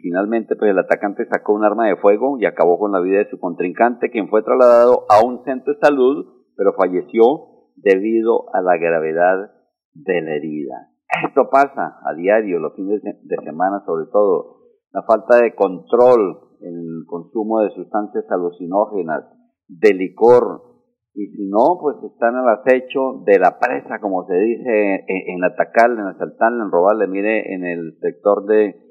finalmente 0.02 0.56
pues 0.56 0.72
el 0.72 0.80
atacante 0.80 1.26
sacó 1.26 1.54
un 1.54 1.66
arma 1.66 1.88
de 1.88 1.98
fuego 1.98 2.38
y 2.40 2.46
acabó 2.46 2.80
con 2.80 2.94
la 2.94 3.02
vida 3.02 3.18
de 3.18 3.30
su 3.30 3.40
contrincante, 3.40 4.10
quien 4.10 4.30
fue 4.30 4.42
trasladado 4.42 5.06
a 5.10 5.26
un 5.26 5.44
centro 5.44 5.74
de 5.74 5.80
salud 5.80 6.36
pero 6.56 6.74
falleció 6.74 7.24
debido 7.76 8.54
a 8.54 8.62
la 8.62 8.78
gravedad 8.78 9.52
de 9.94 10.22
la 10.22 10.36
herida. 10.36 10.92
Esto 11.28 11.50
pasa 11.50 12.00
a 12.04 12.14
diario, 12.16 12.60
los 12.60 12.74
fines 12.76 13.02
de 13.04 13.38
semana 13.44 13.84
sobre 13.86 14.08
todo. 14.12 14.58
La 14.92 15.04
falta 15.04 15.38
de 15.38 15.54
control 15.56 16.40
en 16.62 16.74
el 16.74 17.06
consumo 17.06 17.62
de 17.62 17.72
sustancias 17.72 18.26
alucinógenas, 18.30 19.26
de 19.68 19.94
licor, 19.94 20.62
y 21.16 21.28
si 21.28 21.48
no, 21.48 21.78
pues 21.80 21.96
están 22.12 22.36
al 22.36 22.50
acecho 22.50 23.24
de 23.26 23.40
la 23.40 23.58
presa, 23.58 24.00
como 24.02 24.28
se 24.28 24.36
dice, 24.36 25.06
en, 25.08 25.44
atacarle, 25.46 26.02
en 26.02 26.08
asaltarle, 26.08 26.64
en 26.64 26.72
robarle. 26.72 27.08
Mire, 27.08 27.54
en 27.54 27.66
el 27.66 27.98
sector 28.02 28.46
de 28.46 28.82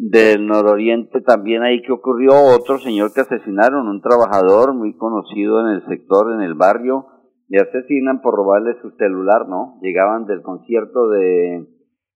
del 0.00 0.46
nororiente 0.46 1.20
también 1.22 1.62
ahí 1.62 1.82
que 1.82 1.90
ocurrió 1.90 2.30
otro 2.54 2.78
señor 2.78 3.12
que 3.12 3.22
asesinaron, 3.22 3.88
un 3.88 4.00
trabajador 4.00 4.72
muy 4.72 4.96
conocido 4.96 5.58
en 5.60 5.74
el 5.74 5.86
sector, 5.86 6.32
en 6.34 6.42
el 6.42 6.54
barrio, 6.54 7.06
le 7.48 7.62
asesinan 7.62 8.20
por 8.20 8.36
robarle 8.36 8.76
su 8.80 8.90
celular, 8.92 9.48
¿no? 9.48 9.80
Llegaban 9.82 10.26
del 10.26 10.42
concierto 10.42 11.08
de 11.08 11.66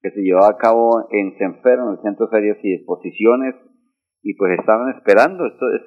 que 0.01 0.11
se 0.11 0.21
llevaba 0.21 0.51
a 0.51 0.59
cabo 0.59 1.09
en 1.11 1.37
Senfer, 1.39 1.79
en 1.79 1.89
el 1.93 2.03
Centro 2.03 2.27
de 2.27 2.31
Ferias 2.31 2.59
y 2.63 2.75
Exposiciones, 2.75 3.55
y 4.23 4.35
pues 4.35 4.59
estaban 4.59 4.95
esperando 4.97 5.45
estos, 5.47 5.79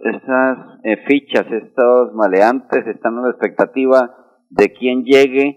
estas 0.00 0.58
eh, 0.82 0.96
fichas, 1.06 1.46
estos 1.50 2.12
maleantes 2.14 2.86
están 2.88 3.14
en 3.14 3.22
la 3.22 3.30
expectativa 3.30 4.16
de 4.50 4.72
quién 4.72 5.04
llegue 5.04 5.56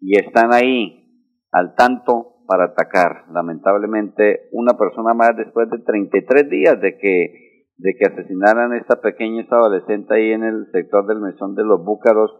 y 0.00 0.18
están 0.18 0.52
ahí 0.52 1.30
al 1.52 1.74
tanto 1.76 2.42
para 2.46 2.66
atacar. 2.66 3.26
Lamentablemente, 3.32 4.48
una 4.52 4.76
persona 4.76 5.14
más 5.14 5.36
después 5.36 5.70
de 5.70 5.78
33 5.78 6.50
días 6.50 6.80
de 6.80 6.98
que, 6.98 7.68
de 7.76 7.94
que 7.98 8.06
asesinaran 8.06 8.72
a 8.72 8.78
esta 8.78 9.00
pequeña 9.00 9.42
esta 9.42 9.56
adolescente 9.56 10.14
ahí 10.14 10.32
en 10.32 10.42
el 10.42 10.66
sector 10.72 11.06
del 11.06 11.20
mesón 11.20 11.54
de 11.54 11.64
los 11.64 11.84
Búcaros, 11.84 12.32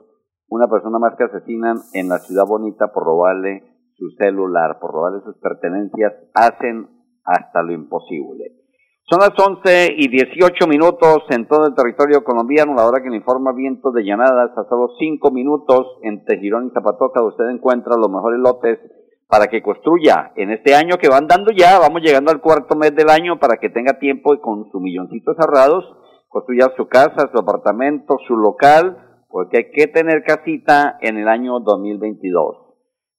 una 0.49 0.69
persona 0.69 0.99
más 0.99 1.15
que 1.17 1.25
asesinan 1.25 1.77
en 1.93 2.09
la 2.09 2.19
ciudad 2.19 2.47
bonita 2.47 2.93
por 2.93 3.05
robarle 3.05 3.63
su 3.95 4.11
celular, 4.19 4.79
por 4.81 4.93
robarle 4.93 5.21
sus 5.25 5.39
pertenencias, 5.39 6.13
hacen 6.35 6.89
hasta 7.25 7.63
lo 7.63 7.73
imposible. 7.73 8.66
Son 9.09 9.21
las 9.21 9.39
11 9.39 9.95
y 9.99 10.09
18 10.09 10.67
minutos 10.67 11.19
en 11.31 11.47
todo 11.47 11.69
el 11.69 11.77
territorio 11.77 12.25
colombiano, 12.25 12.75
la 12.75 12.89
hora 12.89 13.01
que 13.01 13.09
le 13.09 13.19
informa 13.19 13.53
viento 13.53 13.93
de 13.93 14.03
llanadas, 14.03 14.51
a 14.59 14.65
solo 14.69 14.89
5 14.99 15.31
minutos 15.31 15.99
entre 16.03 16.41
Girón 16.41 16.67
y 16.67 16.71
Zapatoca, 16.75 17.23
usted 17.23 17.45
encuentra 17.51 17.95
los 17.97 18.11
mejores 18.11 18.41
lotes 18.41 18.81
para 19.29 19.47
que 19.47 19.63
construya 19.63 20.33
en 20.35 20.51
este 20.51 20.75
año 20.75 20.97
que 21.01 21.09
van 21.09 21.29
dando 21.29 21.53
ya, 21.53 21.79
vamos 21.79 22.03
llegando 22.03 22.33
al 22.33 22.41
cuarto 22.41 22.75
mes 22.75 22.97
del 22.97 23.09
año 23.09 23.39
para 23.39 23.59
que 23.59 23.71
tenga 23.71 24.01
tiempo 24.01 24.35
y 24.35 24.41
con 24.41 24.69
su 24.73 24.81
milloncito 24.81 25.35
cerrados, 25.39 25.85
construya 26.27 26.73
su 26.77 26.89
casa, 26.89 27.31
su 27.33 27.39
apartamento, 27.39 28.17
su 28.27 28.35
local, 28.35 29.23
porque 29.31 29.59
hay 29.59 29.71
que 29.71 29.87
tener 29.87 30.25
casita 30.25 30.99
en 31.01 31.17
el 31.17 31.29
año 31.29 31.61
2022. 31.61 32.66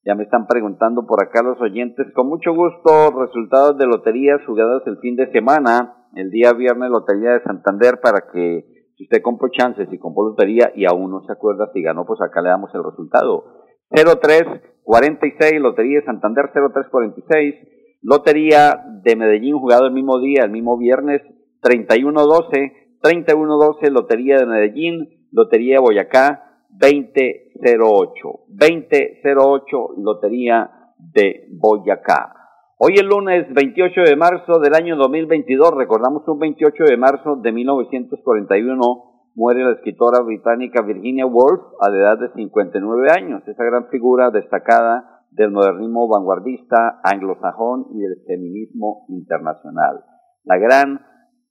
Ya 0.07 0.15
me 0.15 0.23
están 0.23 0.47
preguntando 0.47 1.05
por 1.05 1.21
acá 1.21 1.43
los 1.43 1.59
oyentes, 1.59 2.07
con 2.13 2.29
mucho 2.29 2.53
gusto, 2.55 3.11
resultados 3.19 3.77
de 3.77 3.87
loterías 3.87 4.39
jugadas 4.45 4.81
el 4.85 4.99
fin 4.99 5.17
de 5.17 5.29
semana, 5.33 6.07
el 6.15 6.31
día 6.31 6.53
viernes 6.53 6.89
Lotería 6.89 7.31
de 7.31 7.43
Santander, 7.43 7.99
para 8.01 8.21
que 8.31 8.85
si 8.95 9.03
usted 9.03 9.21
compró 9.21 9.49
chances 9.49 9.89
y 9.91 9.99
compró 9.99 10.29
lotería 10.29 10.71
y 10.73 10.85
aún 10.85 11.11
no 11.11 11.25
se 11.25 11.33
acuerda 11.33 11.69
si 11.73 11.81
ganó, 11.81 12.05
pues 12.05 12.21
acá 12.21 12.41
le 12.41 12.47
damos 12.47 12.73
el 12.73 12.85
resultado. 12.85 13.65
0346, 13.89 15.59
Lotería 15.59 15.99
de 15.99 16.05
Santander 16.05 16.51
0346, 16.53 17.55
Lotería 18.01 18.81
de 19.03 19.13
Medellín 19.17 19.59
jugado 19.59 19.87
el 19.87 19.91
mismo 19.91 20.21
día, 20.21 20.45
el 20.45 20.51
mismo 20.51 20.77
viernes 20.77 21.21
3112, 21.61 22.95
3112, 23.01 23.91
Lotería 23.91 24.37
de 24.37 24.45
Medellín, 24.45 25.27
Lotería 25.33 25.75
de 25.75 25.81
Boyacá 25.81 26.46
2008, 26.79 28.45
2008, 28.49 29.89
Lotería 29.97 30.69
de 30.97 31.47
Boyacá. 31.51 32.33
Hoy 32.77 32.93
el 32.99 33.07
lunes 33.07 33.51
28 33.51 34.01
de 34.01 34.15
marzo 34.15 34.59
del 34.59 34.75
año 34.75 34.95
2022, 34.95 35.71
recordamos 35.75 36.27
un 36.27 36.37
28 36.37 36.83
de 36.83 36.97
marzo 36.97 37.37
de 37.37 37.51
1941, 37.51 39.31
muere 39.33 39.63
la 39.63 39.71
escritora 39.71 40.21
británica 40.21 40.83
Virginia 40.83 41.25
Woolf 41.25 41.61
a 41.81 41.89
la 41.89 41.97
edad 41.97 42.19
de 42.19 42.33
59 42.33 43.07
años, 43.11 43.41
esa 43.47 43.63
gran 43.63 43.87
figura 43.87 44.29
destacada 44.29 45.23
del 45.31 45.49
modernismo 45.51 46.07
vanguardista 46.07 46.99
anglosajón 47.03 47.87
y 47.95 48.01
del 48.01 48.21
feminismo 48.27 49.05
internacional. 49.09 50.03
La 50.43 50.57
gran 50.57 51.01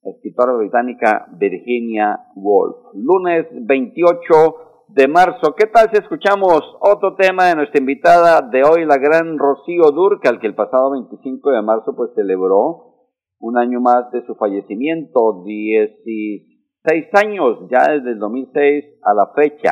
escritora 0.03 0.53
británica 0.53 1.27
Virginia 1.37 2.19
Woolf. 2.35 2.93
Lunes 2.93 3.47
28 3.51 4.66
de 4.97 5.07
marzo. 5.07 5.53
¿Qué 5.55 5.67
tal 5.67 5.89
si 5.93 6.01
escuchamos 6.01 6.59
otro 6.81 7.15
tema 7.15 7.45
de 7.45 7.55
nuestra 7.55 7.79
invitada 7.79 8.41
de 8.41 8.63
hoy, 8.63 8.83
la 8.83 8.97
gran 8.97 9.37
Rocío 9.37 9.91
Durcal, 9.91 10.39
que 10.39 10.47
el 10.47 10.55
pasado 10.55 10.89
25 10.91 11.51
de 11.51 11.61
marzo 11.61 11.95
pues 11.95 12.09
celebró 12.15 12.95
un 13.39 13.59
año 13.59 13.79
más 13.79 14.11
de 14.11 14.25
su 14.25 14.33
fallecimiento, 14.33 15.43
16 15.45 17.09
años 17.13 17.59
ya 17.69 17.93
desde 17.93 18.09
el 18.13 18.19
2006 18.19 18.85
a 19.03 19.13
la 19.13 19.27
fecha. 19.35 19.71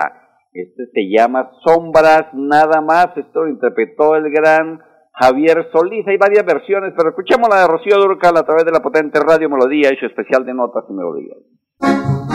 Este 0.54 0.86
se 0.94 1.10
llama 1.10 1.50
Sombras 1.66 2.28
nada 2.34 2.82
más, 2.82 3.08
esto 3.18 3.46
lo 3.46 3.50
interpretó 3.50 4.16
el 4.16 4.30
gran 4.30 4.80
Javier 5.14 5.70
Solís. 5.74 6.08
Hay 6.08 6.18
varias 6.18 6.46
versiones, 6.46 6.94
pero 6.96 7.10
escuchemos 7.10 7.50
la 7.50 7.62
de 7.62 7.68
Rocío 7.68 7.98
Durcal 7.98 8.38
a 8.38 8.46
través 8.46 8.64
de 8.64 8.72
la 8.72 8.80
potente 8.80 9.20
radio 9.20 9.50
Melodía 9.50 9.92
y 9.92 9.98
su 9.98 10.06
especial 10.06 10.46
de 10.46 10.54
notas 10.54 10.86
y 10.88 10.94
melodías. 10.94 12.35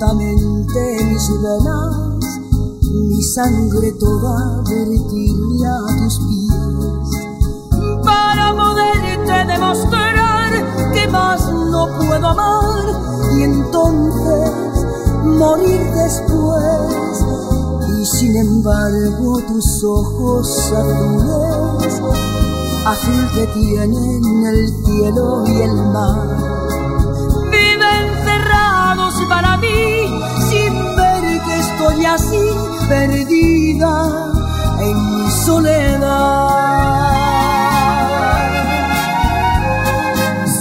Lentamente 0.00 1.04
mis 1.04 1.28
venas, 1.42 2.24
mi 2.90 3.22
sangre 3.22 3.92
toda 3.92 4.62
vertirle 4.62 5.66
a 5.66 5.78
tus 5.98 6.18
pies, 6.20 7.20
para 8.02 8.54
poderte 8.56 9.52
demostrar 9.52 10.92
que 10.94 11.08
más 11.08 11.52
no 11.52 11.86
puedo 11.98 12.26
amar 12.26 12.84
y 13.36 13.42
entonces 13.42 14.86
morir 15.24 15.80
después. 15.94 17.24
Y 18.00 18.06
sin 18.06 18.36
embargo 18.36 19.38
tus 19.48 19.84
ojos 19.84 20.72
azules, 20.72 22.00
azul 22.86 23.28
que 23.34 23.46
tienen 23.48 24.46
el 24.46 24.68
cielo 24.84 25.44
y 25.46 25.60
el 25.60 25.74
mar 25.92 26.49
para 29.30 29.56
mí 29.58 30.10
sin 30.50 30.74
ver 30.96 31.22
que 31.46 31.54
estoy 31.66 32.04
así 32.04 32.46
perdida 32.88 33.94
en 34.80 34.96
mi 35.14 35.30
soledad. 35.46 36.50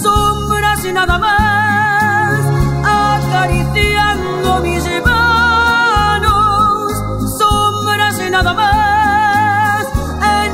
Sombras 0.04 0.86
y 0.86 0.92
nada 0.94 1.18
más 1.18 2.40
acariciando 2.86 4.50
mis 4.62 4.84
manos, 5.04 6.92
sombras 7.40 8.20
y 8.26 8.30
nada 8.30 8.54
más 8.54 9.86
en 10.38 10.54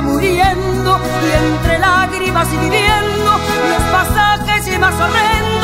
muriendo 0.00 1.00
y 1.22 1.30
entre 1.32 1.78
lágrimas 1.78 2.46
y 2.52 2.56
viviendo 2.56 3.32
los 3.68 3.82
pasajes 3.90 4.68
y 4.68 4.78
más 4.78 4.94
horrendos 4.94 5.57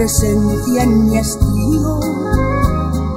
presencia 0.00 0.82
en 0.82 1.10
mi 1.10 1.18
estío, 1.18 2.00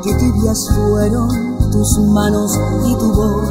que 0.03 0.13
tibias 0.15 0.69
fueron 0.75 1.29
tus 1.71 1.97
manos 2.09 2.59
y 2.85 2.93
tu 2.97 3.13
voz. 3.13 3.47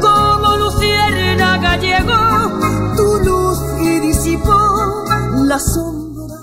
Como 0.00 0.56
lucierna 0.56 1.58
gallego, 1.58 2.96
tu 2.96 3.24
luz 3.24 3.58
y 3.80 4.00
disipó 4.00 4.52
las 5.44 5.62
sombras 5.74 6.40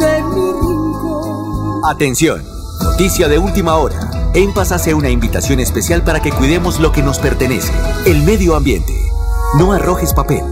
de 0.00 0.22
mi 0.34 0.52
rincón. 0.52 1.80
Atención, 1.86 2.42
noticia 2.82 3.28
de 3.28 3.38
última 3.38 3.76
hora. 3.76 4.10
En 4.34 4.52
Paz 4.52 4.70
hace 4.70 4.92
una 4.92 5.08
invitación 5.08 5.60
especial 5.60 6.04
para 6.04 6.20
que 6.20 6.30
cuidemos 6.30 6.78
lo 6.78 6.92
que 6.92 7.02
nos 7.02 7.18
pertenece, 7.18 7.72
el 8.04 8.22
medio 8.24 8.54
ambiente. 8.54 8.92
No 9.58 9.72
arrojes 9.72 10.12
papel 10.12 10.51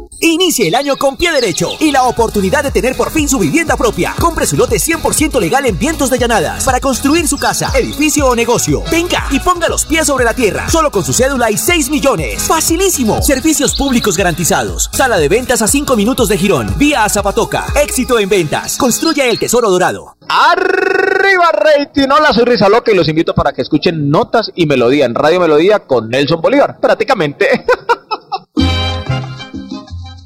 Inicie 0.23 0.67
el 0.67 0.75
año 0.75 0.97
con 0.97 1.17
pie 1.17 1.31
derecho 1.31 1.71
y 1.79 1.91
la 1.91 2.03
oportunidad 2.03 2.63
de 2.63 2.69
tener 2.69 2.95
por 2.95 3.09
fin 3.09 3.27
su 3.27 3.39
vivienda 3.39 3.75
propia. 3.75 4.13
Compre 4.19 4.45
su 4.45 4.55
lote 4.55 4.75
100% 4.75 5.39
legal 5.39 5.65
en 5.65 5.79
Vientos 5.79 6.11
de 6.11 6.19
Llanadas 6.19 6.63
para 6.63 6.79
construir 6.79 7.27
su 7.27 7.39
casa, 7.39 7.71
edificio 7.73 8.27
o 8.27 8.35
negocio. 8.35 8.83
Venga 8.91 9.25
y 9.31 9.39
ponga 9.39 9.67
los 9.67 9.83
pies 9.83 10.05
sobre 10.05 10.23
la 10.23 10.35
tierra. 10.35 10.69
Solo 10.69 10.91
con 10.91 11.03
su 11.03 11.11
cédula 11.11 11.49
y 11.49 11.57
6 11.57 11.89
millones. 11.89 12.43
Facilísimo. 12.43 13.19
Servicios 13.23 13.75
públicos 13.75 14.15
garantizados. 14.15 14.91
Sala 14.93 15.17
de 15.17 15.27
ventas 15.27 15.63
a 15.63 15.67
5 15.67 15.95
minutos 15.95 16.29
de 16.29 16.37
girón. 16.37 16.71
Vía 16.77 17.03
a 17.03 17.09
Zapatoca. 17.09 17.65
Éxito 17.81 18.19
en 18.19 18.29
ventas. 18.29 18.77
Construya 18.77 19.25
el 19.25 19.39
tesoro 19.39 19.71
dorado. 19.71 20.17
Arriba 20.29 21.51
rating. 21.51 22.09
Hola, 22.15 22.31
soy 22.31 22.45
Risa 22.45 22.69
Loca 22.69 22.91
y 22.91 22.95
los 22.95 23.07
invito 23.07 23.33
para 23.33 23.53
que 23.53 23.63
escuchen 23.63 24.11
Notas 24.11 24.51
y 24.53 24.67
Melodía 24.67 25.05
en 25.05 25.15
Radio 25.15 25.39
Melodía 25.39 25.79
con 25.79 26.09
Nelson 26.09 26.39
Bolívar. 26.41 26.79
Prácticamente. 26.79 27.65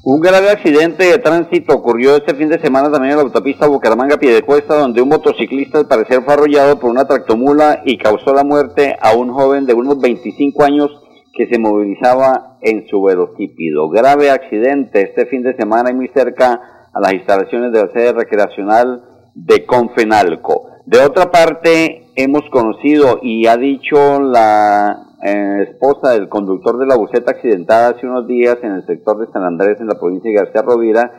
Un 0.07 0.21
grave 0.21 0.51
accidente 0.51 1.03
de 1.05 1.17
tránsito 1.17 1.73
ocurrió 1.73 2.15
este 2.15 2.35
fin 2.35 2.47
de 2.47 2.59
semana 2.59 2.91
también 2.91 3.13
en 3.13 3.17
la 3.17 3.23
autopista 3.23 3.65
Bucaramanga-Piedecuesta, 3.65 4.75
donde 4.75 5.01
un 5.01 5.09
motociclista 5.09 5.79
al 5.79 5.87
parecer 5.87 6.21
fue 6.21 6.35
arrollado 6.35 6.79
por 6.79 6.91
una 6.91 7.07
tractomula 7.07 7.81
y 7.83 7.97
causó 7.97 8.35
la 8.35 8.43
muerte 8.43 8.95
a 9.01 9.15
un 9.15 9.33
joven 9.33 9.65
de 9.65 9.73
unos 9.73 9.99
25 9.99 10.63
años 10.63 10.91
que 11.33 11.47
se 11.47 11.57
movilizaba 11.57 12.59
en 12.61 12.85
su 12.87 13.01
velocípido. 13.01 13.89
Grave 13.89 14.29
accidente 14.29 15.01
este 15.01 15.25
fin 15.25 15.41
de 15.41 15.55
semana 15.55 15.89
y 15.89 15.95
muy 15.95 16.09
cerca 16.09 16.61
a 16.93 16.99
las 16.99 17.13
instalaciones 17.13 17.71
de 17.71 17.83
la 17.83 17.91
sede 17.91 18.13
recreacional 18.13 19.01
de 19.33 19.65
Confenalco. 19.65 20.74
De 20.85 20.99
otra 20.99 21.31
parte, 21.31 22.11
hemos 22.15 22.43
conocido 22.51 23.19
y 23.23 23.47
ha 23.47 23.57
dicho 23.57 24.21
la 24.21 25.15
eh, 25.23 25.67
esposa 25.71 26.11
del 26.11 26.29
conductor 26.29 26.77
de 26.77 26.85
la 26.85 26.95
buceta 26.95 27.31
accidentada 27.31 27.89
hace 27.89 28.05
unos 28.05 28.27
días 28.27 28.57
en 28.61 28.73
el 28.73 28.85
sector 28.85 29.17
de 29.17 29.31
San 29.33 29.43
Andrés, 29.43 29.79
en 29.79 29.87
la 29.87 29.97
provincia 29.97 30.29
de 30.29 30.37
García 30.37 30.61
Rovira, 30.61 31.11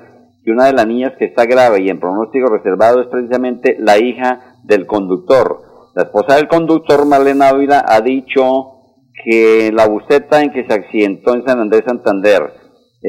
que 0.45 0.53
una 0.53 0.67
de 0.67 0.73
las 0.73 0.87
niñas 0.87 1.15
que 1.19 1.25
está 1.25 1.47
grave 1.47 1.83
y 1.83 1.89
en 1.89 1.99
pronóstico 1.99 2.47
reservado 2.47 3.01
es 3.01 3.09
precisamente 3.09 3.77
la 3.81 3.99
hija 3.99 4.57
del 4.63 4.87
conductor. 4.87 5.59
La 5.97 6.05
esposa 6.05 6.37
del 6.37 6.47
conductor, 6.47 7.05
Marlene 7.05 7.45
Ávila, 7.45 7.85
ha 7.89 8.01
dicho 8.01 8.77
que 9.25 9.73
la 9.75 9.89
buceta 9.89 10.43
en 10.43 10.53
que 10.53 10.65
se 10.65 10.75
accidentó 10.75 11.35
en 11.35 11.45
San 11.45 11.59
Andrés 11.59 11.83
Santander, 11.85 12.53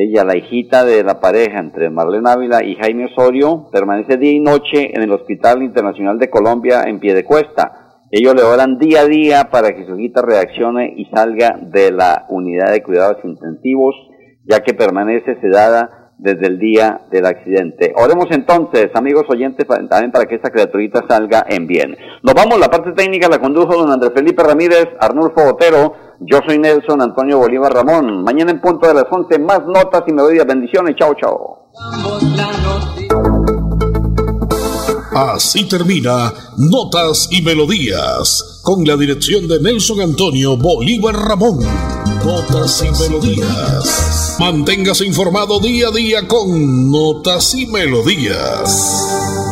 ella, 0.04 0.24
la 0.24 0.38
hijita 0.38 0.86
de 0.86 1.04
la 1.04 1.20
pareja 1.20 1.60
entre 1.60 1.90
Marlene 1.90 2.30
Ávila 2.30 2.64
y 2.64 2.76
Jaime 2.76 3.06
Osorio, 3.06 3.70
permanece 3.72 4.18
día 4.18 4.32
y 4.32 4.40
noche 4.40 4.96
en 4.96 5.02
el 5.02 5.12
Hospital 5.12 5.64
Internacional 5.64 6.20
de 6.20 6.30
Colombia 6.30 6.84
en 6.86 7.00
pie 7.00 7.14
de 7.14 7.24
cuesta 7.24 7.88
ellos 8.10 8.36
le 8.36 8.44
oran 8.44 8.78
día 8.78 9.02
a 9.02 9.06
día 9.06 9.50
para 9.52 9.76
que 9.76 9.86
su 9.86 10.00
hijita 10.00 10.22
reaccione 10.22 10.94
y 10.96 11.06
salga 11.06 11.60
de 11.62 11.92
la 11.92 12.26
unidad 12.30 12.72
de 12.72 12.82
cuidados 12.82 13.18
intensivos 13.24 13.96
ya 14.46 14.62
que 14.62 14.74
permanece 14.74 15.38
sedada 15.42 16.14
desde 16.18 16.48
el 16.48 16.58
día 16.58 17.02
del 17.12 17.26
accidente. 17.26 17.94
Oremos 17.98 18.28
entonces, 18.32 18.90
amigos 18.96 19.26
oyentes, 19.28 19.68
también 19.68 20.12
para 20.12 20.26
que 20.26 20.36
esta 20.36 20.50
criaturita 20.50 21.04
salga 21.08 21.46
en 21.50 21.68
bien. 21.68 21.98
Nos 22.24 22.34
vamos, 22.34 22.58
la 22.58 22.70
parte 22.70 22.94
técnica 22.94 23.28
la 23.28 23.40
condujo 23.40 23.76
don 23.76 23.92
Andrés 23.92 24.14
Felipe 24.16 24.42
Ramírez, 24.42 24.88
Arnulfo 25.02 25.44
Botero, 25.44 25.94
yo 26.20 26.40
soy 26.46 26.60
Nelson 26.60 27.02
Antonio 27.02 27.38
Bolívar 27.38 27.74
Ramón. 27.74 28.24
Mañana 28.24 28.52
en 28.52 28.62
punto 28.62 28.88
de 28.88 28.94
las 28.94 29.06
11, 29.10 29.40
más 29.40 29.66
notas 29.66 30.04
y 30.08 30.14
melodías. 30.14 30.46
Bendiciones, 30.46 30.96
chao, 30.96 31.14
chao. 31.16 31.70
Así 35.14 35.68
termina 35.68 36.32
Notas 36.58 37.30
y 37.32 37.42
Melodías, 37.42 38.62
con 38.62 38.86
la 38.86 38.96
dirección 38.96 39.48
de 39.48 39.60
Nelson 39.60 40.02
Antonio 40.02 40.58
Bolívar 40.58 41.16
Ramón. 41.16 41.60
Notas 42.24 42.84
y 42.84 42.92
Melodías. 43.04 44.38
Manténgase 44.40 45.06
informado 45.06 45.60
día 45.60 45.88
a 45.88 45.92
día 45.92 46.28
con 46.28 46.92
Notas 46.92 47.56
y 47.56 47.66
Melodías. 47.66 49.47